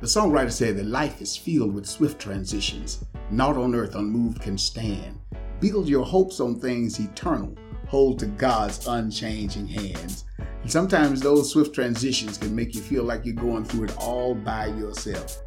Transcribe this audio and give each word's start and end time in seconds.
The 0.00 0.06
songwriter 0.06 0.52
said 0.52 0.76
that 0.76 0.86
life 0.86 1.20
is 1.20 1.36
filled 1.36 1.74
with 1.74 1.84
swift 1.84 2.20
transitions. 2.20 3.04
Naught 3.32 3.56
on 3.56 3.74
earth 3.74 3.96
unmoved 3.96 4.40
can 4.40 4.56
stand. 4.56 5.18
Build 5.58 5.88
your 5.88 6.04
hopes 6.04 6.38
on 6.38 6.54
things 6.60 7.00
eternal. 7.00 7.52
Hold 7.88 8.20
to 8.20 8.26
God's 8.26 8.86
unchanging 8.86 9.66
hands. 9.66 10.24
And 10.62 10.70
sometimes 10.70 11.20
those 11.20 11.50
swift 11.50 11.74
transitions 11.74 12.38
can 12.38 12.54
make 12.54 12.76
you 12.76 12.80
feel 12.80 13.02
like 13.02 13.24
you're 13.24 13.34
going 13.34 13.64
through 13.64 13.86
it 13.86 13.96
all 13.98 14.36
by 14.36 14.66
yourself. 14.66 15.42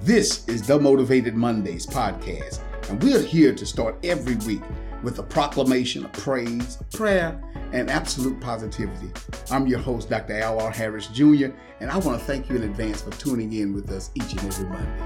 This 0.00 0.46
is 0.46 0.64
the 0.64 0.78
Motivated 0.78 1.34
Mondays 1.34 1.84
podcast, 1.84 2.60
and 2.88 3.02
we're 3.02 3.22
here 3.22 3.56
to 3.56 3.66
start 3.66 3.96
every 4.04 4.36
week 4.36 4.62
with 5.06 5.20
a 5.20 5.22
proclamation 5.22 6.04
of 6.04 6.12
praise, 6.14 6.78
prayer, 6.92 7.40
and 7.72 7.88
absolute 7.88 8.40
positivity. 8.40 9.08
I'm 9.52 9.68
your 9.68 9.78
host, 9.78 10.10
Dr. 10.10 10.32
Al 10.32 10.58
R. 10.58 10.72
Harris 10.72 11.06
Jr., 11.06 11.50
and 11.78 11.92
I 11.92 11.96
want 11.98 12.18
to 12.18 12.26
thank 12.26 12.50
you 12.50 12.56
in 12.56 12.64
advance 12.64 13.02
for 13.02 13.12
tuning 13.12 13.52
in 13.52 13.72
with 13.72 13.88
us 13.92 14.10
each 14.16 14.32
and 14.32 14.40
every 14.40 14.68
Monday. 14.68 15.04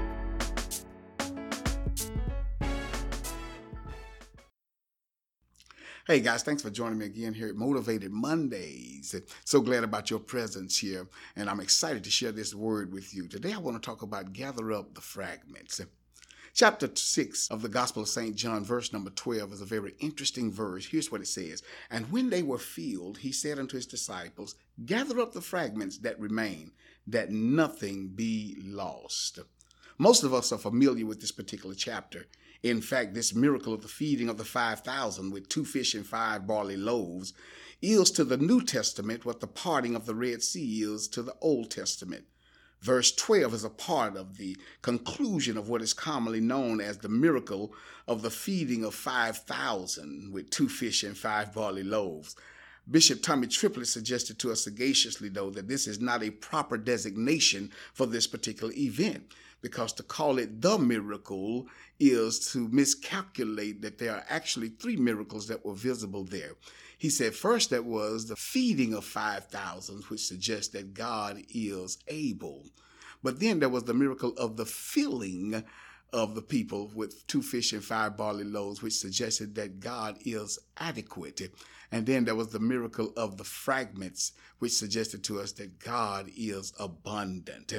Hey 6.07 6.19
guys, 6.19 6.41
thanks 6.41 6.63
for 6.63 6.71
joining 6.71 6.97
me 6.97 7.05
again 7.05 7.35
here 7.35 7.49
at 7.49 7.55
Motivated 7.55 8.11
Mondays. 8.11 9.13
So 9.45 9.61
glad 9.61 9.83
about 9.83 10.09
your 10.09 10.19
presence 10.19 10.79
here, 10.79 11.07
and 11.35 11.47
I'm 11.47 11.59
excited 11.59 12.03
to 12.05 12.09
share 12.09 12.31
this 12.31 12.55
word 12.55 12.91
with 12.91 13.13
you. 13.13 13.27
Today 13.27 13.53
I 13.53 13.59
want 13.59 13.79
to 13.79 13.85
talk 13.87 14.01
about 14.01 14.33
gather 14.33 14.71
up 14.71 14.95
the 14.95 15.01
fragments. 15.01 15.79
Chapter 16.53 16.89
6 16.93 17.47
of 17.49 17.61
the 17.61 17.69
Gospel 17.69 18.01
of 18.01 18.09
St. 18.09 18.35
John, 18.35 18.65
verse 18.65 18.91
number 18.91 19.09
12, 19.09 19.53
is 19.53 19.61
a 19.61 19.65
very 19.65 19.95
interesting 19.99 20.51
verse. 20.51 20.85
Here's 20.85 21.09
what 21.09 21.21
it 21.21 21.27
says 21.27 21.63
And 21.89 22.11
when 22.11 22.29
they 22.29 22.43
were 22.43 22.57
filled, 22.57 23.19
he 23.19 23.31
said 23.31 23.57
unto 23.57 23.77
his 23.77 23.85
disciples, 23.85 24.55
Gather 24.85 25.21
up 25.21 25.31
the 25.31 25.41
fragments 25.41 25.99
that 25.99 26.19
remain, 26.19 26.71
that 27.07 27.31
nothing 27.31 28.09
be 28.09 28.57
lost. 28.61 29.39
Most 29.97 30.23
of 30.23 30.33
us 30.33 30.51
are 30.51 30.57
familiar 30.57 31.05
with 31.05 31.21
this 31.21 31.31
particular 31.31 31.73
chapter. 31.73 32.25
In 32.63 32.81
fact, 32.81 33.13
this 33.13 33.33
miracle 33.33 33.73
of 33.73 33.81
the 33.81 33.87
feeding 33.87 34.27
of 34.27 34.37
the 34.37 34.45
5,000 34.45 35.31
with 35.31 35.47
two 35.47 35.63
fish 35.63 35.95
and 35.95 36.05
five 36.05 36.45
barley 36.45 36.77
loaves 36.77 37.33
is 37.81 38.11
to 38.11 38.23
the 38.25 38.37
New 38.37 38.61
Testament 38.61 39.25
what 39.25 39.39
the 39.39 39.47
parting 39.47 39.95
of 39.95 40.05
the 40.05 40.15
Red 40.15 40.43
Sea 40.43 40.83
is 40.83 41.07
to 41.09 41.23
the 41.23 41.35
Old 41.41 41.71
Testament. 41.71 42.25
Verse 42.81 43.11
12 43.11 43.53
is 43.53 43.63
a 43.63 43.69
part 43.69 44.17
of 44.17 44.37
the 44.37 44.57
conclusion 44.81 45.55
of 45.55 45.69
what 45.69 45.83
is 45.83 45.93
commonly 45.93 46.41
known 46.41 46.81
as 46.81 46.97
the 46.97 47.09
miracle 47.09 47.73
of 48.07 48.23
the 48.23 48.31
feeding 48.31 48.83
of 48.83 48.95
5,000 48.95 50.31
with 50.31 50.49
two 50.49 50.67
fish 50.67 51.03
and 51.03 51.15
five 51.15 51.53
barley 51.53 51.83
loaves. 51.83 52.35
Bishop 52.89 53.21
Tommy 53.21 53.45
Triplett 53.45 53.87
suggested 53.87 54.39
to 54.39 54.51
us 54.51 54.63
sagaciously, 54.63 55.29
though, 55.29 55.51
that 55.51 55.67
this 55.67 55.85
is 55.85 56.01
not 56.01 56.23
a 56.23 56.31
proper 56.31 56.75
designation 56.75 57.71
for 57.93 58.07
this 58.07 58.25
particular 58.25 58.73
event, 58.75 59.31
because 59.61 59.93
to 59.93 60.03
call 60.03 60.37
it 60.37 60.61
the 60.61 60.77
miracle 60.77 61.67
is 61.99 62.51
to 62.51 62.67
miscalculate 62.69 63.81
that 63.81 63.97
there 63.97 64.15
are 64.15 64.25
actually 64.29 64.69
three 64.69 64.95
miracles 64.95 65.47
that 65.47 65.65
were 65.65 65.75
visible 65.75 66.23
there. 66.23 66.53
He 66.97 67.09
said 67.09 67.33
first 67.33 67.69
that 67.69 67.85
was 67.85 68.27
the 68.27 68.35
feeding 68.35 68.93
of 68.93 69.05
5,000, 69.05 70.03
which 70.03 70.25
suggests 70.25 70.73
that 70.73 70.93
God 70.93 71.41
is 71.49 71.97
able. 72.07 72.65
But 73.23 73.39
then 73.39 73.59
there 73.59 73.69
was 73.69 73.83
the 73.83 73.93
miracle 73.93 74.33
of 74.37 74.57
the 74.57 74.65
filling 74.65 75.63
of 76.13 76.35
the 76.35 76.41
people 76.41 76.91
with 76.93 77.25
two 77.27 77.41
fish 77.41 77.71
and 77.73 77.83
five 77.83 78.17
barley 78.17 78.43
loaves, 78.43 78.81
which 78.81 78.93
suggested 78.93 79.55
that 79.55 79.79
God 79.79 80.17
is 80.21 80.59
adequate. 80.77 81.41
And 81.91 82.05
then 82.05 82.25
there 82.25 82.35
was 82.35 82.49
the 82.49 82.59
miracle 82.59 83.13
of 83.15 83.37
the 83.37 83.43
fragments, 83.43 84.33
which 84.59 84.73
suggested 84.73 85.23
to 85.25 85.39
us 85.39 85.53
that 85.53 85.79
God 85.79 86.29
is 86.35 86.73
abundant. 86.79 87.73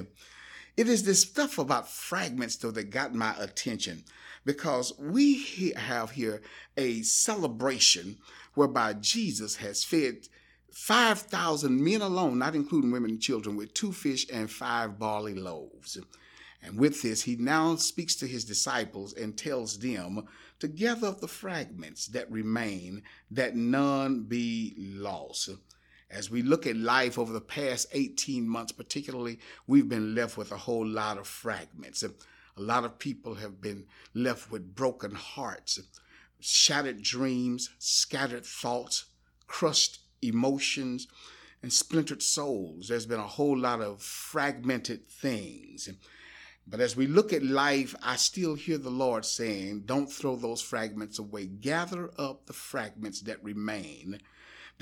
It 0.77 0.89
is 0.89 1.03
this 1.03 1.21
stuff 1.21 1.59
about 1.59 1.89
fragments, 1.89 2.57
though, 2.57 2.71
that 2.71 2.91
got 2.91 3.15
my 3.15 3.35
attention 3.39 4.05
because 4.45 4.93
we 4.99 5.73
have 5.77 6.13
here 6.13 6.41
a 6.77 7.03
celebration 7.03 8.19
whereby 8.55 8.95
Jesus 8.95 9.57
has 9.57 9.85
fed 9.85 10.29
5,000 10.73 11.85
men 11.85 12.01
alone, 12.01 12.39
not 12.39 12.55
including 12.55 12.91
women 12.91 13.11
and 13.11 13.21
children, 13.21 13.57
with 13.57 13.75
two 13.75 13.93
fish 13.93 14.27
and 14.33 14.51
five 14.51 14.99
barley 14.99 15.35
loaves. 15.35 15.99
And 16.63 16.79
with 16.79 17.03
this, 17.03 17.23
he 17.23 17.37
now 17.37 17.77
speaks 17.77 18.15
to 18.17 18.27
his 18.27 18.45
disciples 18.45 19.13
and 19.13 19.37
tells 19.37 19.79
them 19.79 20.27
to 20.61 20.69
gather 20.69 21.09
up 21.09 21.21
the 21.21 21.29
fragments 21.29 22.07
that 22.07 22.31
remain, 22.31 23.03
that 23.31 23.57
none 23.57 24.23
be 24.23 24.75
lost. 24.79 25.51
As 26.13 26.31
we 26.31 26.43
look 26.43 26.67
at 26.67 26.77
life 26.77 27.19
over 27.19 27.33
the 27.33 27.41
past 27.41 27.87
18 27.93 28.47
months, 28.47 28.71
particularly, 28.71 29.39
we've 29.67 29.89
been 29.89 30.15
left 30.15 30.37
with 30.37 30.53
a 30.53 30.59
whole 30.59 30.87
lot 30.87 31.17
of 31.17 31.27
fragments. 31.27 32.03
A 32.03 32.61
lot 32.61 32.85
of 32.85 32.99
people 32.99 33.37
have 33.37 33.63
been 33.63 33.87
left 34.13 34.51
with 34.51 34.75
broken 34.75 35.15
hearts, 35.15 35.81
shattered 36.39 37.03
dreams, 37.03 37.71
scattered 37.79 38.45
thoughts, 38.45 39.07
crushed 39.47 40.01
emotions, 40.21 41.09
and 41.63 41.73
splintered 41.73 42.23
souls. 42.23 42.89
There's 42.89 43.07
been 43.07 43.19
a 43.19 43.27
whole 43.27 43.57
lot 43.57 43.81
of 43.81 44.03
fragmented 44.03 45.09
things. 45.09 45.89
But 46.67 46.81
as 46.81 46.95
we 46.95 47.07
look 47.07 47.33
at 47.33 47.43
life, 47.43 47.95
I 48.03 48.17
still 48.17 48.55
hear 48.55 48.77
the 48.77 48.91
Lord 48.91 49.25
saying, 49.25 49.85
Don't 49.87 50.13
throw 50.13 50.37
those 50.37 50.61
fragments 50.61 51.19
away. 51.19 51.47
Gather 51.47 52.11
up 52.19 52.47
the 52.47 52.53
fragments 52.53 53.23
that 53.23 53.43
remain, 53.43 54.21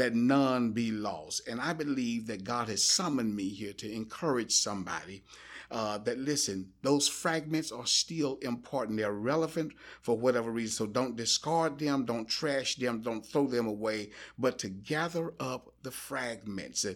that 0.01 0.15
none 0.15 0.73
be 0.73 0.91
lost. 0.91 1.47
And 1.47 1.61
I 1.61 1.75
believe 1.75 2.27
that 2.29 2.43
God 2.43 2.69
has 2.69 2.83
summoned 2.83 3.37
me 3.37 3.51
here 3.51 3.75
to 3.75 3.93
encourage 3.93 4.51
somebody 4.51 5.23
uh, 5.71 5.99
that 5.99 6.19
listen, 6.19 6.71
those 6.83 7.07
fragments 7.07 7.71
are 7.71 7.87
still 7.87 8.39
important. 8.43 8.97
They're 8.99 9.13
relevant 9.13 9.73
for 10.01 10.17
whatever 10.17 10.51
reason. 10.51 10.73
So 10.73 10.87
don't 10.91 11.17
discard 11.17 11.79
them, 11.79 12.07
don't 12.07 12.29
trash 12.29 12.77
them, 12.77 13.03
don't 13.03 13.25
throw 13.25 13.47
them 13.47 13.67
away, 13.67 14.11
but 14.39 14.59
to 14.61 14.71
gather 14.71 15.35
up 15.39 15.71
the 15.83 15.91
fragments 15.91 16.87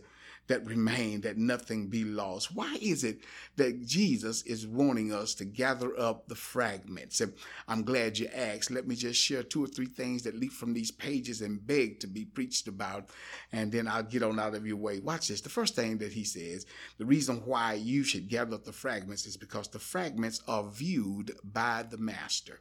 that 0.46 0.66
remain, 0.66 1.22
that 1.22 1.38
nothing 1.38 1.88
be 1.88 2.04
lost. 2.04 2.54
Why 2.54 2.76
is 2.80 3.04
it 3.04 3.20
that 3.56 3.86
Jesus 3.86 4.42
is 4.42 4.66
wanting 4.66 5.12
us 5.12 5.34
to 5.36 5.44
gather 5.44 5.98
up 5.98 6.28
the 6.28 6.34
fragments? 6.34 7.20
And 7.20 7.32
I'm 7.66 7.82
glad 7.82 8.18
you 8.18 8.28
asked. 8.34 8.70
Let 8.70 8.86
me 8.86 8.94
just 8.94 9.20
share 9.20 9.42
two 9.42 9.64
or 9.64 9.66
three 9.66 9.86
things 9.86 10.22
that 10.22 10.38
leap 10.38 10.52
from 10.52 10.74
these 10.74 10.90
pages 10.90 11.40
and 11.40 11.66
beg 11.66 12.00
to 12.00 12.06
be 12.06 12.24
preached 12.24 12.68
about, 12.68 13.10
and 13.52 13.72
then 13.72 13.88
I'll 13.88 14.02
get 14.02 14.22
on 14.22 14.38
out 14.38 14.54
of 14.54 14.66
your 14.66 14.76
way. 14.76 15.00
Watch 15.00 15.28
this. 15.28 15.40
The 15.40 15.48
first 15.48 15.74
thing 15.74 15.98
that 15.98 16.12
he 16.12 16.24
says, 16.24 16.66
the 16.98 17.06
reason 17.06 17.42
why 17.44 17.74
you 17.74 18.04
should 18.04 18.28
gather 18.28 18.54
up 18.54 18.64
the 18.64 18.72
fragments 18.72 19.26
is 19.26 19.36
because 19.36 19.68
the 19.68 19.78
fragments 19.78 20.42
are 20.46 20.64
viewed 20.64 21.32
by 21.42 21.84
the 21.88 21.98
master. 21.98 22.60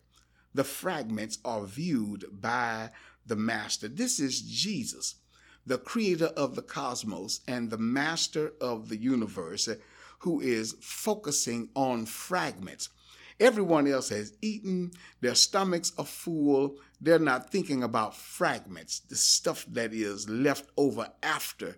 The 0.54 0.64
fragments 0.64 1.40
are 1.44 1.66
viewed 1.66 2.26
by 2.32 2.92
the 3.26 3.36
master. 3.36 3.88
This 3.88 4.20
is 4.20 4.42
Jesus 4.42 5.16
the 5.66 5.78
creator 5.78 6.32
of 6.38 6.56
the 6.56 6.62
cosmos 6.62 7.42
and 7.48 7.70
the 7.70 7.78
master 7.78 8.54
of 8.60 8.90
the 8.90 8.98
universe, 8.98 9.70
who 10.20 10.40
is 10.40 10.76
focusing 10.82 11.70
on 11.76 12.06
fragments. 12.06 12.90
Everyone 13.40 13.88
else 13.88 14.10
has 14.10 14.34
eaten, 14.42 14.92
their 15.22 15.36
stomachs 15.36 15.92
are 15.98 16.06
full, 16.06 16.78
they're 17.02 17.20
not 17.20 17.52
thinking 17.52 17.84
about 17.84 18.16
fragments, 18.16 19.00
the 19.00 19.16
stuff 19.16 19.66
that 19.70 19.94
is 19.94 20.30
left 20.30 20.70
over 20.78 21.10
after 21.22 21.76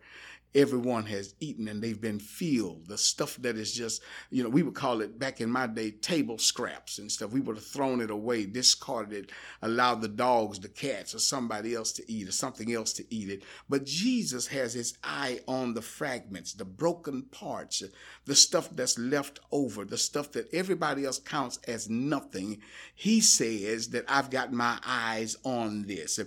everyone 0.55 1.05
has 1.05 1.35
eaten 1.41 1.67
and 1.67 1.83
they've 1.83 1.99
been 1.99 2.19
filled. 2.19 2.87
The 2.87 2.97
stuff 2.97 3.35
that 3.41 3.57
is 3.57 3.73
just, 3.73 4.01
you 4.31 4.41
know, 4.41 4.49
we 4.49 4.63
would 4.63 4.73
call 4.73 5.01
it 5.01 5.19
back 5.19 5.41
in 5.41 5.51
my 5.51 5.67
day 5.67 5.91
table 5.91 6.37
scraps 6.37 6.97
and 6.97 7.11
stuff. 7.11 7.31
We 7.31 7.41
would 7.41 7.57
have 7.57 7.65
thrown 7.65 7.99
it 7.99 8.09
away, 8.09 8.45
discarded 8.45 9.25
it, 9.25 9.31
allowed 9.61 10.01
the 10.01 10.07
dogs, 10.07 10.59
the 10.59 10.69
cats, 10.69 11.13
or 11.13 11.19
somebody 11.19 11.75
else 11.75 11.91
to 11.93 12.11
eat 12.11 12.27
or 12.27 12.31
something 12.31 12.73
else 12.73 12.93
to 12.93 13.13
eat 13.13 13.29
it. 13.29 13.43
But 13.67 13.85
Jesus 13.85 14.47
has 14.47 14.73
his 14.73 14.97
eye 15.03 15.41
on 15.47 15.73
the 15.73 15.81
fragments, 15.81 16.53
the 16.53 16.65
broken 16.65 17.23
parts, 17.23 17.83
the 18.25 18.35
stuff 18.35 18.69
that's 18.71 18.97
left 18.97 19.39
over, 19.51 19.83
the 19.83 19.97
stuff 19.97 20.31
that 20.31 20.53
everybody 20.53 21.05
else 21.05 21.19
counts 21.19 21.59
as 21.67 21.89
nothing. 21.89 22.61
He 22.95 23.19
says 23.19 23.89
that 23.89 24.05
I've 24.07 24.29
got 24.29 24.53
my 24.53 24.79
eyes 24.85 25.35
on 25.43 25.83
this. 25.83 26.19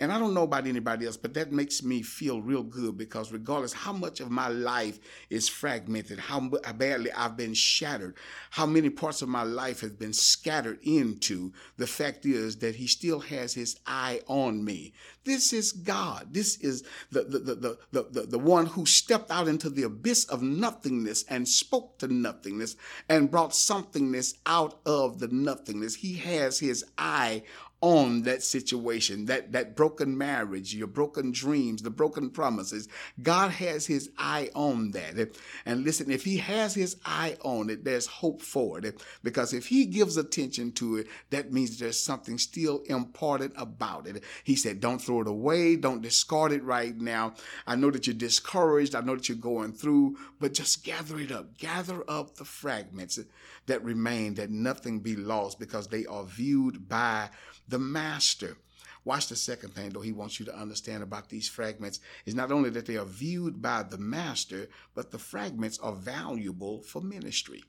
And 0.00 0.12
I 0.12 0.18
don't 0.20 0.32
know 0.32 0.44
about 0.44 0.68
anybody 0.68 1.06
else, 1.06 1.16
but 1.16 1.34
that 1.34 1.50
makes 1.50 1.82
me 1.82 2.02
feel 2.02 2.40
real 2.40 2.62
good 2.62 2.96
because 2.96 3.32
regardless 3.32 3.72
how 3.72 3.92
much 3.92 4.20
of 4.20 4.30
my 4.30 4.46
life 4.46 5.00
is 5.28 5.48
fragmented, 5.48 6.20
how 6.20 6.50
uh, 6.64 6.72
badly 6.72 7.10
I've 7.10 7.36
been 7.36 7.54
shattered, 7.54 8.14
how 8.50 8.64
many 8.64 8.90
parts 8.90 9.22
of 9.22 9.28
my 9.28 9.42
life 9.42 9.80
have 9.80 9.98
been 9.98 10.12
scattered 10.12 10.78
into, 10.82 11.52
the 11.78 11.86
fact 11.86 12.26
is 12.26 12.58
that 12.58 12.76
he 12.76 12.86
still 12.86 13.18
has 13.20 13.54
his 13.54 13.80
eye 13.88 14.20
on 14.28 14.64
me. 14.64 14.92
This 15.24 15.52
is 15.52 15.72
God. 15.72 16.28
This 16.32 16.58
is 16.58 16.84
the, 17.10 17.24
the, 17.24 17.38
the, 17.40 17.78
the, 17.90 18.06
the, 18.10 18.22
the 18.22 18.38
one 18.38 18.66
who 18.66 18.86
stepped 18.86 19.32
out 19.32 19.48
into 19.48 19.68
the 19.68 19.82
abyss 19.82 20.24
of 20.26 20.42
nothingness 20.42 21.24
and 21.28 21.46
spoke 21.46 21.98
to 21.98 22.06
nothingness 22.08 22.76
and 23.08 23.30
brought 23.30 23.50
somethingness 23.50 24.36
out 24.46 24.78
of 24.86 25.18
the 25.18 25.28
nothingness. 25.28 25.96
He 25.96 26.14
has 26.14 26.60
his 26.60 26.84
eye 26.96 27.42
on 27.80 28.22
that 28.22 28.42
situation, 28.42 29.26
that, 29.26 29.52
that 29.52 29.76
broken 29.76 30.18
marriage, 30.18 30.74
your 30.74 30.88
broken 30.88 31.30
dreams, 31.30 31.82
the 31.82 31.90
broken 31.90 32.28
promises. 32.28 32.88
God 33.22 33.52
has 33.52 33.86
his 33.86 34.10
eye 34.18 34.50
on 34.54 34.90
that. 34.92 35.30
And 35.64 35.84
listen, 35.84 36.10
if 36.10 36.24
he 36.24 36.38
has 36.38 36.74
his 36.74 36.96
eye 37.04 37.36
on 37.42 37.70
it, 37.70 37.84
there's 37.84 38.06
hope 38.06 38.42
for 38.42 38.78
it. 38.78 39.00
Because 39.22 39.52
if 39.52 39.66
he 39.66 39.86
gives 39.86 40.16
attention 40.16 40.72
to 40.72 40.96
it, 40.96 41.06
that 41.30 41.52
means 41.52 41.78
there's 41.78 42.00
something 42.00 42.36
still 42.38 42.80
important 42.86 43.52
about 43.56 44.08
it. 44.08 44.24
He 44.42 44.56
said, 44.56 44.80
don't 44.80 45.00
throw 45.00 45.20
it 45.20 45.28
away. 45.28 45.76
Don't 45.76 46.02
discard 46.02 46.50
it 46.50 46.64
right 46.64 46.96
now. 46.96 47.34
I 47.66 47.76
know 47.76 47.92
that 47.92 48.06
you're 48.08 48.14
discouraged. 48.14 48.96
I 48.96 49.02
know 49.02 49.14
that 49.14 49.28
you're 49.28 49.38
going 49.38 49.72
through, 49.72 50.16
but 50.40 50.52
just 50.54 50.84
gather 50.84 51.18
it 51.20 51.30
up. 51.30 51.56
Gather 51.58 52.02
up 52.08 52.36
the 52.36 52.44
fragments 52.44 53.20
that 53.66 53.84
remain, 53.84 54.34
that 54.34 54.50
nothing 54.50 54.98
be 54.98 55.14
lost 55.14 55.60
because 55.60 55.86
they 55.86 56.06
are 56.06 56.24
viewed 56.24 56.88
by 56.88 57.28
the 57.68 57.78
master. 57.78 58.56
Watch 59.04 59.28
the 59.28 59.36
second 59.36 59.74
thing, 59.74 59.90
though, 59.90 60.00
he 60.00 60.12
wants 60.12 60.38
you 60.38 60.46
to 60.46 60.56
understand 60.56 61.02
about 61.02 61.28
these 61.28 61.48
fragments 61.48 62.00
is 62.26 62.34
not 62.34 62.50
only 62.50 62.70
that 62.70 62.86
they 62.86 62.96
are 62.96 63.04
viewed 63.04 63.62
by 63.62 63.82
the 63.82 63.98
master, 63.98 64.68
but 64.94 65.10
the 65.10 65.18
fragments 65.18 65.78
are 65.78 65.94
valuable 65.94 66.82
for 66.82 67.00
ministry. 67.00 67.64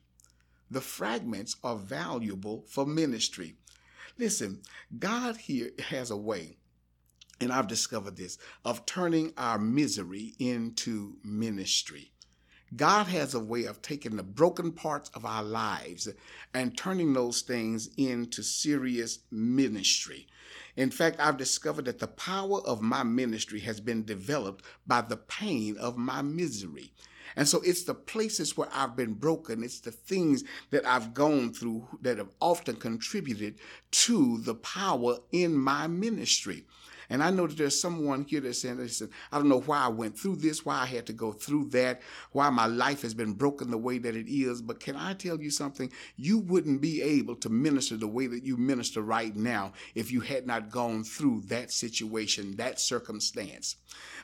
The 0.70 0.80
fragments 0.80 1.56
are 1.64 1.76
valuable 1.76 2.64
for 2.68 2.86
ministry. 2.86 3.56
Listen, 4.18 4.60
God 4.98 5.36
here 5.36 5.70
has 5.88 6.10
a 6.10 6.16
way, 6.16 6.58
and 7.40 7.52
I've 7.52 7.68
discovered 7.68 8.16
this, 8.16 8.36
of 8.64 8.84
turning 8.84 9.32
our 9.36 9.58
misery 9.58 10.34
into 10.38 11.16
ministry. 11.24 12.12
God 12.76 13.08
has 13.08 13.34
a 13.34 13.40
way 13.40 13.64
of 13.64 13.82
taking 13.82 14.16
the 14.16 14.22
broken 14.22 14.70
parts 14.70 15.10
of 15.14 15.24
our 15.24 15.42
lives 15.42 16.08
and 16.54 16.76
turning 16.76 17.12
those 17.12 17.42
things 17.42 17.90
into 17.96 18.42
serious 18.42 19.20
ministry. 19.30 20.28
In 20.76 20.90
fact, 20.90 21.18
I've 21.18 21.36
discovered 21.36 21.86
that 21.86 21.98
the 21.98 22.06
power 22.06 22.60
of 22.60 22.80
my 22.80 23.02
ministry 23.02 23.60
has 23.60 23.80
been 23.80 24.04
developed 24.04 24.64
by 24.86 25.00
the 25.00 25.16
pain 25.16 25.76
of 25.78 25.96
my 25.96 26.22
misery. 26.22 26.92
And 27.36 27.48
so 27.48 27.60
it's 27.60 27.84
the 27.84 27.94
places 27.94 28.56
where 28.56 28.68
I've 28.72 28.96
been 28.96 29.14
broken. 29.14 29.62
It's 29.62 29.80
the 29.80 29.92
things 29.92 30.44
that 30.70 30.86
I've 30.86 31.14
gone 31.14 31.52
through 31.52 31.86
that 32.02 32.18
have 32.18 32.30
often 32.40 32.76
contributed 32.76 33.56
to 33.92 34.38
the 34.38 34.54
power 34.54 35.18
in 35.32 35.56
my 35.56 35.86
ministry. 35.86 36.66
And 37.10 37.22
I 37.22 37.30
know 37.30 37.46
that 37.46 37.58
there's 37.58 37.78
someone 37.78 38.24
here 38.24 38.40
that's 38.40 38.62
saying, 38.62 38.78
listen, 38.78 39.10
I 39.32 39.38
don't 39.38 39.48
know 39.48 39.60
why 39.60 39.80
I 39.80 39.88
went 39.88 40.18
through 40.18 40.36
this, 40.36 40.64
why 40.64 40.76
I 40.76 40.86
had 40.86 41.06
to 41.06 41.12
go 41.12 41.32
through 41.32 41.66
that, 41.70 42.00
why 42.32 42.48
my 42.50 42.66
life 42.66 43.02
has 43.02 43.14
been 43.14 43.32
broken 43.32 43.70
the 43.70 43.78
way 43.78 43.98
that 43.98 44.16
it 44.16 44.32
is. 44.32 44.62
But 44.62 44.80
can 44.80 44.96
I 44.96 45.14
tell 45.14 45.40
you 45.40 45.50
something? 45.50 45.92
You 46.16 46.38
wouldn't 46.38 46.80
be 46.80 47.02
able 47.02 47.36
to 47.36 47.48
minister 47.48 47.96
the 47.96 48.08
way 48.08 48.28
that 48.28 48.44
you 48.44 48.56
minister 48.56 49.02
right 49.02 49.34
now 49.34 49.72
if 49.94 50.12
you 50.12 50.20
had 50.20 50.46
not 50.46 50.70
gone 50.70 51.04
through 51.04 51.42
that 51.46 51.72
situation, 51.72 52.56
that 52.56 52.80
circumstance. 52.80 53.76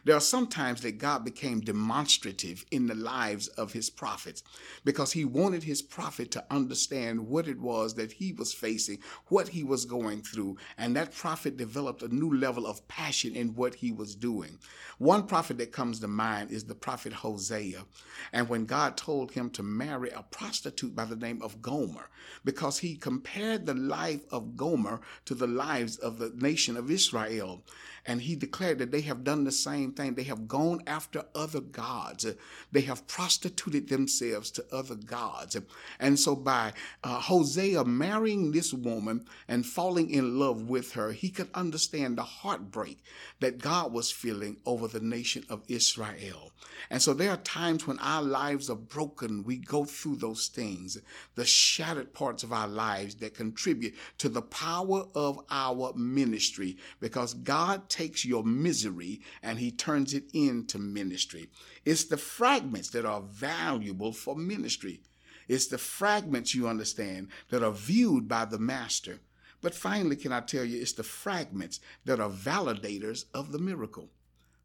There 0.04 0.14
are 0.14 0.20
some 0.20 0.46
times 0.46 0.82
that 0.82 0.98
God 0.98 1.24
became 1.24 1.60
demonstrative 1.60 2.64
in 2.70 2.86
the 2.86 2.94
lives 2.94 3.48
of 3.48 3.72
his 3.72 3.90
prophets 3.90 4.44
because 4.84 5.10
he 5.10 5.24
wanted 5.24 5.64
his 5.64 5.82
prophet 5.82 6.30
to 6.30 6.44
understand 6.48 7.26
what 7.26 7.48
it 7.48 7.58
was 7.58 7.94
that 7.94 8.12
he 8.12 8.32
was 8.32 8.54
facing, 8.54 8.98
what 9.26 9.48
he 9.48 9.64
was 9.64 9.84
going 9.84 10.22
through. 10.22 10.58
And 10.78 10.94
that 10.94 11.12
prophet 11.12 11.56
developed 11.56 12.02
a 12.02 12.14
new 12.14 12.32
level 12.32 12.68
of 12.68 12.75
passion 12.80 13.34
in 13.34 13.54
what 13.54 13.76
he 13.76 13.92
was 13.92 14.14
doing. 14.14 14.58
One 14.98 15.26
prophet 15.26 15.58
that 15.58 15.72
comes 15.72 16.00
to 16.00 16.08
mind 16.08 16.50
is 16.50 16.64
the 16.64 16.74
prophet 16.74 17.12
Hosea. 17.12 17.84
And 18.32 18.48
when 18.48 18.64
God 18.64 18.96
told 18.96 19.32
him 19.32 19.50
to 19.50 19.62
marry 19.62 20.10
a 20.10 20.22
prostitute 20.22 20.94
by 20.94 21.04
the 21.04 21.16
name 21.16 21.42
of 21.42 21.60
Gomer, 21.60 22.08
because 22.44 22.78
he 22.78 22.96
compared 22.96 23.66
the 23.66 23.74
life 23.74 24.22
of 24.30 24.56
Gomer 24.56 25.00
to 25.26 25.34
the 25.34 25.46
lives 25.46 25.96
of 25.96 26.18
the 26.18 26.32
nation 26.34 26.76
of 26.76 26.90
Israel. 26.90 27.62
And 28.06 28.22
he 28.22 28.36
declared 28.36 28.78
that 28.78 28.92
they 28.92 29.00
have 29.02 29.24
done 29.24 29.44
the 29.44 29.52
same 29.52 29.92
thing. 29.92 30.14
They 30.14 30.22
have 30.24 30.46
gone 30.46 30.82
after 30.86 31.24
other 31.34 31.60
gods. 31.60 32.26
They 32.70 32.82
have 32.82 33.06
prostituted 33.08 33.88
themselves 33.88 34.50
to 34.52 34.64
other 34.72 34.94
gods. 34.94 35.56
And 35.98 36.18
so 36.18 36.36
by 36.36 36.72
uh, 37.02 37.20
Hosea 37.20 37.84
marrying 37.84 38.52
this 38.52 38.72
woman 38.72 39.26
and 39.48 39.66
falling 39.66 40.10
in 40.10 40.38
love 40.38 40.68
with 40.68 40.92
her, 40.92 41.12
he 41.12 41.30
could 41.30 41.48
understand 41.54 42.16
the 42.16 42.22
heartbreak 42.22 42.98
that 43.40 43.58
God 43.58 43.92
was 43.92 44.10
feeling 44.10 44.58
over 44.64 44.86
the 44.86 45.00
nation 45.00 45.44
of 45.48 45.62
Israel. 45.68 46.52
And 46.90 47.02
so 47.02 47.12
there 47.12 47.30
are 47.30 47.38
times 47.38 47.86
when 47.86 47.98
our 47.98 48.22
lives 48.22 48.70
are 48.70 48.76
broken. 48.76 49.42
We 49.42 49.56
go 49.56 49.84
through 49.84 50.16
those 50.16 50.48
things, 50.48 50.98
the 51.34 51.44
shattered 51.44 52.14
parts 52.14 52.42
of 52.42 52.52
our 52.52 52.68
lives 52.68 53.16
that 53.16 53.34
contribute 53.34 53.94
to 54.18 54.28
the 54.28 54.42
power 54.42 55.06
of 55.14 55.40
our 55.50 55.92
ministry 55.94 56.76
because 57.00 57.34
God 57.34 57.88
takes 57.96 58.24
your 58.24 58.44
misery 58.44 59.22
and 59.42 59.58
he 59.58 59.70
turns 59.70 60.12
it 60.12 60.24
into 60.34 60.78
ministry. 60.78 61.48
It's 61.84 62.04
the 62.04 62.16
fragments 62.16 62.90
that 62.90 63.06
are 63.06 63.22
valuable 63.22 64.12
for 64.12 64.36
ministry. 64.36 65.00
It's 65.48 65.66
the 65.66 65.78
fragments, 65.78 66.54
you 66.54 66.68
understand, 66.68 67.28
that 67.50 67.62
are 67.62 67.72
viewed 67.72 68.28
by 68.28 68.44
the 68.44 68.58
master. 68.58 69.20
But 69.62 69.74
finally, 69.74 70.16
can 70.16 70.32
I 70.32 70.40
tell 70.40 70.64
you, 70.64 70.80
it's 70.80 70.92
the 70.92 71.02
fragments 71.02 71.80
that 72.04 72.20
are 72.20 72.30
validators 72.30 73.24
of 73.32 73.52
the 73.52 73.58
miracle. 73.58 74.10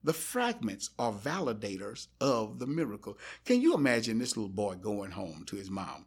The 0.04 0.14
fragments 0.14 0.90
are 0.98 1.14
validators 1.14 2.08
of 2.20 2.60
the 2.60 2.68
miracle. 2.68 3.18
Can 3.46 3.62
you 3.62 3.76
imagine 3.76 4.18
this 4.18 4.36
little 4.36 4.50
boy 4.50 4.76
going 4.76 5.12
home 5.12 5.44
to 5.46 5.56
his 5.56 5.70
mom, 5.70 6.06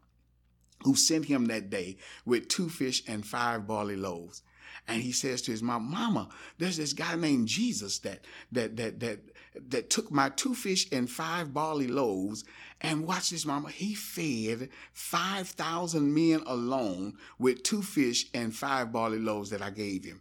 who 0.83 0.97
sent 0.97 1.27
him 1.27 1.47
that 1.47 1.71
day 1.71 1.97
with 2.27 2.49
two 2.49 2.69
fish 2.69 3.03
and 3.07 3.25
five 3.25 3.67
barley 3.67 3.97
loaves? 3.97 4.43
And 4.87 5.01
he 5.01 5.13
says 5.13 5.43
to 5.43 5.51
his 5.51 5.63
mom, 5.63 5.91
Mama, 5.91 6.29
there's 6.59 6.77
this 6.77 6.93
guy 6.93 7.15
named 7.17 7.49
Jesus 7.49 7.99
that 8.01 8.25
that 8.53 8.77
that 8.77 9.01
that 9.01 9.21
that 9.69 9.91
took 9.91 10.11
my 10.11 10.31
two 10.31 10.55
fish 10.55 10.87
and 10.93 11.09
five 11.09 11.55
barley 11.55 11.87
loaves. 11.87 12.45
And 12.81 13.07
watch 13.07 13.31
this, 13.31 13.47
mama. 13.47 13.71
He 13.71 13.95
fed 13.95 14.69
5,000 14.93 16.13
men 16.13 16.43
alone 16.47 17.17
with 17.39 17.63
two 17.63 17.83
fish 17.83 18.27
and 18.35 18.55
five 18.55 18.93
barley 18.93 19.19
loaves 19.19 19.51
that 19.51 19.63
I 19.63 19.71
gave 19.71 20.05
him. 20.05 20.21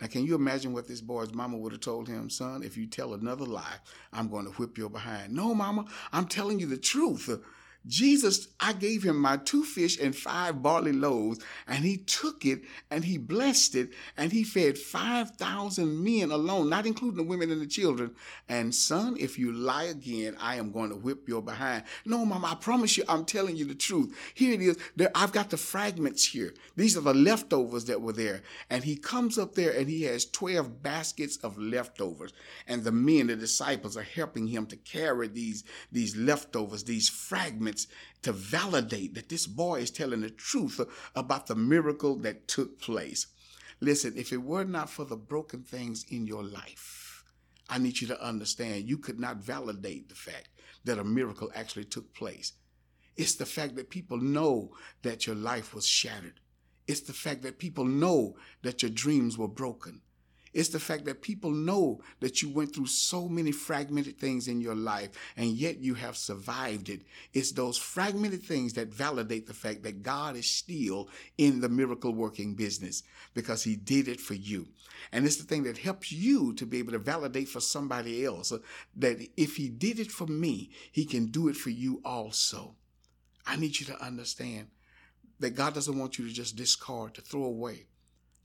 Now, 0.00 0.06
can 0.06 0.24
you 0.24 0.36
imagine 0.36 0.72
what 0.72 0.86
this 0.86 1.00
boy's 1.00 1.34
mama 1.34 1.56
would 1.56 1.72
have 1.72 1.80
told 1.80 2.06
him, 2.06 2.30
son? 2.30 2.62
If 2.62 2.76
you 2.76 2.86
tell 2.86 3.14
another 3.14 3.44
lie, 3.44 3.78
I'm 4.12 4.28
going 4.28 4.44
to 4.44 4.52
whip 4.52 4.78
your 4.78 4.90
behind. 4.90 5.32
No, 5.32 5.54
mama, 5.54 5.86
I'm 6.12 6.26
telling 6.26 6.60
you 6.60 6.66
the 6.66 6.76
truth. 6.76 7.28
Jesus, 7.86 8.48
I 8.60 8.74
gave 8.74 9.02
him 9.02 9.18
my 9.18 9.38
two 9.38 9.64
fish 9.64 9.98
and 9.98 10.14
five 10.14 10.62
barley 10.62 10.92
loaves, 10.92 11.38
and 11.66 11.84
he 11.84 11.96
took 11.96 12.44
it 12.44 12.62
and 12.90 13.04
he 13.04 13.16
blessed 13.16 13.74
it, 13.76 13.90
and 14.16 14.30
he 14.30 14.44
fed 14.44 14.76
5,000 14.76 16.04
men 16.04 16.30
alone, 16.30 16.68
not 16.68 16.86
including 16.86 17.16
the 17.16 17.22
women 17.22 17.50
and 17.50 17.62
the 17.62 17.66
children. 17.66 18.14
And 18.48 18.74
son, 18.74 19.16
if 19.18 19.38
you 19.38 19.52
lie 19.52 19.84
again, 19.84 20.36
I 20.40 20.56
am 20.56 20.70
going 20.70 20.90
to 20.90 20.96
whip 20.96 21.28
your 21.28 21.40
behind. 21.40 21.84
No, 22.04 22.24
mom, 22.24 22.44
I 22.44 22.56
promise 22.56 22.96
you, 22.96 23.04
I'm 23.08 23.24
telling 23.24 23.56
you 23.56 23.64
the 23.64 23.74
truth. 23.74 24.14
Here 24.34 24.52
it 24.52 24.60
is. 24.60 24.76
There, 24.96 25.10
I've 25.14 25.32
got 25.32 25.50
the 25.50 25.56
fragments 25.56 26.26
here. 26.26 26.52
These 26.76 26.96
are 26.96 27.02
the 27.02 27.14
leftovers 27.14 27.86
that 27.86 28.02
were 28.02 28.12
there. 28.12 28.42
And 28.68 28.84
he 28.84 28.96
comes 28.96 29.38
up 29.38 29.54
there 29.54 29.72
and 29.72 29.88
he 29.88 30.02
has 30.02 30.26
12 30.26 30.82
baskets 30.82 31.36
of 31.38 31.58
leftovers. 31.58 32.32
And 32.66 32.84
the 32.84 32.92
men, 32.92 33.28
the 33.28 33.36
disciples, 33.36 33.96
are 33.96 34.02
helping 34.02 34.48
him 34.48 34.66
to 34.66 34.76
carry 34.76 35.28
these, 35.28 35.64
these 35.90 36.16
leftovers, 36.16 36.84
these 36.84 37.08
fragments 37.08 37.67
to 38.22 38.32
validate 38.32 39.14
that 39.14 39.28
this 39.28 39.46
boy 39.46 39.80
is 39.80 39.90
telling 39.90 40.20
the 40.20 40.30
truth 40.30 40.80
about 41.14 41.46
the 41.46 41.54
miracle 41.54 42.16
that 42.16 42.48
took 42.48 42.80
place. 42.80 43.26
Listen, 43.80 44.14
if 44.16 44.32
it 44.32 44.42
were 44.42 44.64
not 44.64 44.90
for 44.90 45.04
the 45.04 45.16
broken 45.16 45.62
things 45.62 46.04
in 46.10 46.26
your 46.26 46.42
life, 46.42 47.24
I 47.68 47.78
need 47.78 48.00
you 48.00 48.08
to 48.08 48.24
understand 48.24 48.88
you 48.88 48.98
could 48.98 49.20
not 49.20 49.36
validate 49.36 50.08
the 50.08 50.14
fact 50.14 50.48
that 50.84 50.98
a 50.98 51.04
miracle 51.04 51.50
actually 51.54 51.84
took 51.84 52.14
place. 52.14 52.52
It's 53.16 53.34
the 53.34 53.46
fact 53.46 53.76
that 53.76 53.90
people 53.90 54.18
know 54.18 54.70
that 55.02 55.26
your 55.26 55.36
life 55.36 55.74
was 55.74 55.86
shattered. 55.86 56.40
It's 56.86 57.00
the 57.00 57.12
fact 57.12 57.42
that 57.42 57.58
people 57.58 57.84
know 57.84 58.36
that 58.62 58.82
your 58.82 58.90
dreams 58.90 59.36
were 59.36 59.48
broken. 59.48 60.00
It's 60.52 60.70
the 60.70 60.80
fact 60.80 61.04
that 61.04 61.22
people 61.22 61.50
know 61.50 62.00
that 62.20 62.42
you 62.42 62.48
went 62.48 62.74
through 62.74 62.86
so 62.86 63.28
many 63.28 63.52
fragmented 63.52 64.18
things 64.18 64.48
in 64.48 64.60
your 64.60 64.74
life 64.74 65.10
and 65.36 65.50
yet 65.50 65.78
you 65.78 65.94
have 65.94 66.16
survived 66.16 66.88
it. 66.88 67.02
It's 67.32 67.52
those 67.52 67.78
fragmented 67.78 68.42
things 68.42 68.72
that 68.74 68.88
validate 68.88 69.46
the 69.46 69.54
fact 69.54 69.82
that 69.82 70.02
God 70.02 70.36
is 70.36 70.50
still 70.50 71.08
in 71.36 71.60
the 71.60 71.68
miracle 71.68 72.12
working 72.12 72.54
business 72.54 73.02
because 73.34 73.62
he 73.62 73.76
did 73.76 74.08
it 74.08 74.20
for 74.20 74.34
you. 74.34 74.68
And 75.12 75.24
it's 75.24 75.36
the 75.36 75.44
thing 75.44 75.62
that 75.64 75.78
helps 75.78 76.12
you 76.12 76.52
to 76.54 76.66
be 76.66 76.78
able 76.78 76.92
to 76.92 76.98
validate 76.98 77.48
for 77.48 77.60
somebody 77.60 78.24
else 78.24 78.52
that 78.96 79.28
if 79.36 79.56
he 79.56 79.68
did 79.68 79.98
it 79.98 80.10
for 80.10 80.26
me, 80.26 80.70
he 80.92 81.04
can 81.04 81.26
do 81.26 81.48
it 81.48 81.56
for 81.56 81.70
you 81.70 82.00
also. 82.04 82.74
I 83.46 83.56
need 83.56 83.80
you 83.80 83.86
to 83.86 84.04
understand 84.04 84.68
that 85.40 85.50
God 85.50 85.74
doesn't 85.74 85.98
want 85.98 86.18
you 86.18 86.26
to 86.26 86.34
just 86.34 86.56
discard, 86.56 87.14
to 87.14 87.20
throw 87.20 87.44
away, 87.44 87.86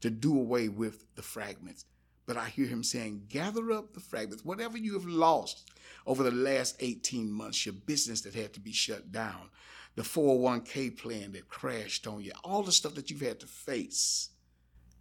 to 0.02 0.10
do 0.10 0.38
away 0.38 0.70
with 0.70 1.06
the 1.16 1.22
fragments. 1.22 1.86
But 2.26 2.38
I 2.38 2.48
hear 2.48 2.68
him 2.68 2.84
saying, 2.84 3.26
gather 3.28 3.72
up 3.72 3.94
the 3.94 4.00
fragments, 4.00 4.46
whatever 4.46 4.78
you 4.78 4.94
have 4.94 5.06
lost 5.06 5.70
over 6.06 6.24
the 6.24 6.32
last 6.32 6.78
18 6.80 7.32
months, 7.32 7.66
your 7.66 7.74
business 7.74 8.22
that 8.22 8.34
had 8.34 8.54
to 8.54 8.60
be 8.60 8.72
shut 8.72 9.12
down, 9.12 9.50
the 9.96 10.04
401k 10.04 10.98
plan 10.98 11.34
that 11.34 11.50
crashed 11.50 12.08
on 12.08 12.22
you, 12.22 12.32
all 12.44 12.64
the 12.64 12.72
stuff 12.72 12.96
that 12.96 13.10
you've 13.10 13.22
had 13.22 13.40
to 13.42 13.48
face. 13.48 14.30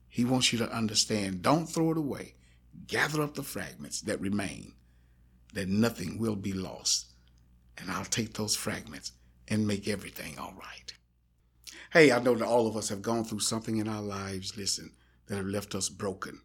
He 0.09 0.25
wants 0.25 0.53
you 0.53 0.59
to 0.59 0.71
understand 0.71 1.43
don't 1.43 1.67
throw 1.67 1.93
it 1.93 1.97
away. 1.97 2.35
Gather 2.87 3.23
up 3.23 3.35
the 3.35 3.43
fragments 3.43 4.01
that 4.03 4.21
remain, 4.21 4.75
that 5.55 5.69
nothing 5.69 6.19
will 6.19 6.37
be 6.37 6.53
lost. 6.53 7.13
And 7.79 7.91
I'll 7.91 8.05
take 8.05 8.35
those 8.35 8.57
fragments 8.57 9.13
and 9.49 9.67
make 9.67 9.89
everything 9.89 10.39
all 10.39 10.55
right. 10.59 10.93
Hey, 11.93 12.11
I 12.11 12.21
know 12.21 12.35
that 12.35 12.47
all 12.47 12.67
of 12.67 12.77
us 12.77 12.89
have 12.89 13.03
gone 13.03 13.25
through 13.25 13.41
something 13.41 13.77
in 13.77 13.89
our 13.89 14.03
lives, 14.03 14.57
listen, 14.57 14.93
that 15.27 15.37
have 15.37 15.47
left 15.47 15.75
us 15.75 15.89
broken. 15.89 16.41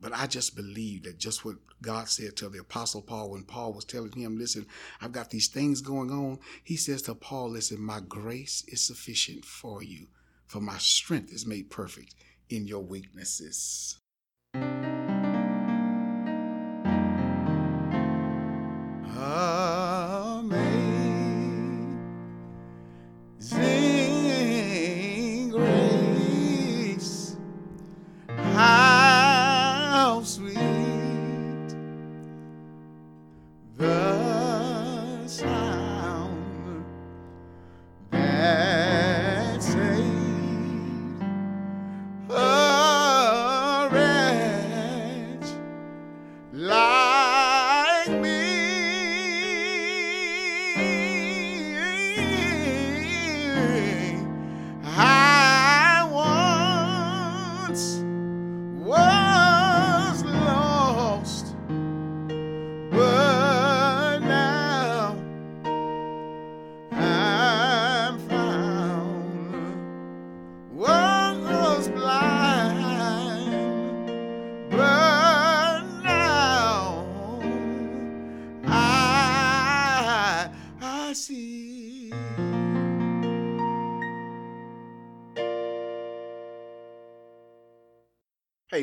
But 0.00 0.12
I 0.14 0.26
just 0.26 0.56
believe 0.56 1.02
that 1.04 1.18
just 1.18 1.44
what 1.44 1.56
God 1.82 2.08
said 2.08 2.36
to 2.36 2.48
the 2.48 2.60
Apostle 2.60 3.02
Paul 3.02 3.30
when 3.30 3.44
Paul 3.44 3.72
was 3.72 3.84
telling 3.84 4.12
him, 4.12 4.38
listen, 4.38 4.66
I've 5.00 5.12
got 5.12 5.30
these 5.30 5.48
things 5.48 5.80
going 5.80 6.10
on. 6.10 6.38
He 6.64 6.76
says 6.76 7.02
to 7.02 7.14
Paul, 7.14 7.50
listen, 7.50 7.80
my 7.80 8.00
grace 8.00 8.64
is 8.68 8.80
sufficient 8.80 9.44
for 9.44 9.82
you, 9.82 10.06
for 10.46 10.60
my 10.60 10.78
strength 10.78 11.32
is 11.32 11.46
made 11.46 11.70
perfect 11.70 12.14
in 12.48 12.66
your 12.66 12.82
weaknesses. 12.82 13.98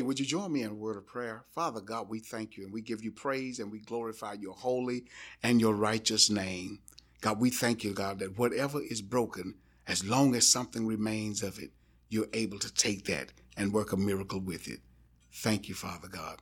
Would 0.02 0.20
you 0.20 0.26
join 0.26 0.52
me 0.52 0.62
in 0.62 0.70
a 0.70 0.74
word 0.74 0.96
of 0.96 1.06
prayer? 1.06 1.44
Father 1.54 1.80
God, 1.80 2.08
we 2.08 2.20
thank 2.20 2.56
you 2.56 2.64
and 2.64 2.72
we 2.72 2.80
give 2.80 3.02
you 3.02 3.12
praise 3.12 3.58
and 3.58 3.70
we 3.70 3.80
glorify 3.80 4.34
your 4.34 4.54
holy 4.54 5.04
and 5.42 5.60
your 5.60 5.74
righteous 5.74 6.30
name. 6.30 6.80
God, 7.20 7.40
we 7.40 7.50
thank 7.50 7.84
you, 7.84 7.92
God, 7.92 8.18
that 8.20 8.38
whatever 8.38 8.80
is 8.80 9.02
broken, 9.02 9.54
as 9.86 10.04
long 10.04 10.34
as 10.34 10.46
something 10.46 10.86
remains 10.86 11.42
of 11.42 11.58
it, 11.58 11.70
you're 12.08 12.28
able 12.32 12.58
to 12.58 12.72
take 12.72 13.04
that 13.06 13.32
and 13.56 13.72
work 13.72 13.92
a 13.92 13.96
miracle 13.96 14.40
with 14.40 14.68
it. 14.68 14.80
Thank 15.32 15.68
you, 15.68 15.74
Father 15.74 16.08
God. 16.08 16.40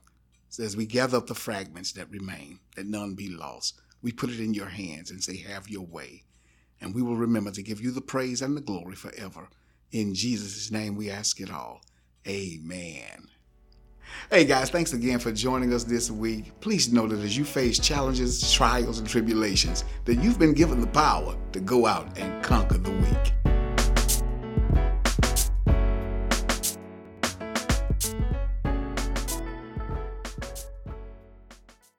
So 0.49 0.63
as 0.63 0.77
we 0.77 0.85
gather 0.85 1.17
up 1.17 1.27
the 1.27 1.35
fragments 1.35 1.91
that 1.93 2.09
remain, 2.09 2.59
that 2.75 2.85
none 2.85 3.15
be 3.15 3.29
lost, 3.29 3.79
we 4.01 4.11
put 4.11 4.29
it 4.29 4.39
in 4.39 4.53
your 4.53 4.69
hands 4.69 5.11
and 5.11 5.23
say, 5.23 5.37
Have 5.37 5.69
your 5.69 5.85
way. 5.85 6.23
And 6.79 6.93
we 6.93 7.01
will 7.01 7.17
remember 7.17 7.51
to 7.51 7.63
give 7.63 7.81
you 7.81 7.91
the 7.91 8.01
praise 8.01 8.41
and 8.41 8.55
the 8.55 8.61
glory 8.61 8.95
forever. 8.95 9.49
In 9.91 10.13
Jesus' 10.13 10.71
name 10.71 10.95
we 10.95 11.09
ask 11.09 11.39
it 11.39 11.51
all. 11.51 11.81
Amen. 12.27 13.29
Hey 14.29 14.45
guys, 14.45 14.69
thanks 14.69 14.93
again 14.93 15.19
for 15.19 15.31
joining 15.31 15.73
us 15.73 15.83
this 15.83 16.11
week. 16.11 16.51
Please 16.59 16.91
know 16.91 17.07
that 17.07 17.19
as 17.19 17.37
you 17.37 17.45
face 17.45 17.79
challenges, 17.79 18.51
trials, 18.51 18.99
and 18.99 19.07
tribulations, 19.07 19.85
that 20.05 20.15
you've 20.15 20.39
been 20.39 20.53
given 20.53 20.81
the 20.81 20.87
power 20.87 21.35
to 21.53 21.59
go 21.59 21.85
out 21.85 22.17
and 22.17 22.43
conquer 22.43 22.77
the 22.77 22.91
week. 22.91 23.56